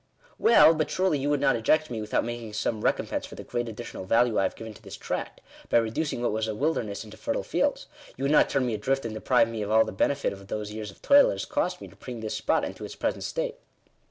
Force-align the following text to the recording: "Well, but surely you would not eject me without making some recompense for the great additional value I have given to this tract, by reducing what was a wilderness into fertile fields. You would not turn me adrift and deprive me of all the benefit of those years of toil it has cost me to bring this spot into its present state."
"Well, 0.49 0.73
but 0.73 0.89
surely 0.89 1.19
you 1.19 1.29
would 1.29 1.39
not 1.39 1.55
eject 1.55 1.91
me 1.91 2.01
without 2.01 2.25
making 2.25 2.53
some 2.53 2.81
recompense 2.81 3.27
for 3.27 3.35
the 3.35 3.43
great 3.43 3.69
additional 3.69 4.03
value 4.03 4.39
I 4.39 4.41
have 4.41 4.55
given 4.55 4.73
to 4.73 4.81
this 4.81 4.97
tract, 4.97 5.41
by 5.69 5.77
reducing 5.77 6.23
what 6.23 6.31
was 6.31 6.47
a 6.47 6.55
wilderness 6.55 7.03
into 7.03 7.17
fertile 7.17 7.43
fields. 7.43 7.85
You 8.17 8.23
would 8.23 8.31
not 8.31 8.49
turn 8.49 8.65
me 8.65 8.73
adrift 8.73 9.05
and 9.05 9.13
deprive 9.13 9.47
me 9.47 9.61
of 9.61 9.69
all 9.69 9.85
the 9.85 9.91
benefit 9.91 10.33
of 10.33 10.47
those 10.47 10.71
years 10.71 10.89
of 10.89 11.03
toil 11.03 11.29
it 11.29 11.33
has 11.33 11.45
cost 11.45 11.81
me 11.81 11.87
to 11.87 11.95
bring 11.95 12.21
this 12.21 12.33
spot 12.33 12.65
into 12.65 12.83
its 12.83 12.95
present 12.95 13.23
state." 13.23 13.57